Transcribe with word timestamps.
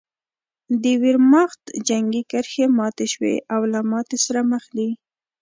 د 0.83 0.85
ویرماخت 1.01 1.61
جنګي 1.87 2.21
کرښې 2.31 2.65
ماتې 2.77 3.05
شوې 3.13 3.35
او 3.53 3.61
له 3.71 3.79
ماتې 3.91 4.17
سره 4.25 4.41
مخ 4.51 4.63
دي 4.77 4.89